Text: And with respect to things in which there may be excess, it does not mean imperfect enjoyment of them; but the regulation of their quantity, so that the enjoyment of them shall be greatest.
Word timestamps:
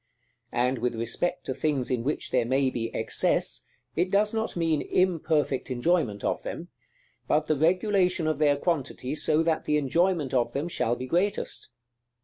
And 0.55 0.79
with 0.79 0.95
respect 0.95 1.45
to 1.45 1.53
things 1.53 1.91
in 1.91 2.03
which 2.03 2.31
there 2.31 2.43
may 2.43 2.71
be 2.71 2.87
excess, 2.91 3.67
it 3.95 4.09
does 4.09 4.33
not 4.33 4.57
mean 4.57 4.81
imperfect 4.81 5.69
enjoyment 5.69 6.23
of 6.23 6.41
them; 6.41 6.69
but 7.27 7.45
the 7.45 7.55
regulation 7.55 8.25
of 8.25 8.39
their 8.39 8.57
quantity, 8.57 9.13
so 9.13 9.43
that 9.43 9.65
the 9.65 9.77
enjoyment 9.77 10.33
of 10.33 10.53
them 10.53 10.67
shall 10.69 10.95
be 10.95 11.05
greatest. 11.05 11.69